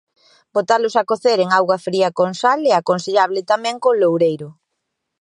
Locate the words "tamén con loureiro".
3.51-4.47